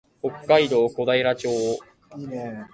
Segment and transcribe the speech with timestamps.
[0.23, 1.79] 北海道小平町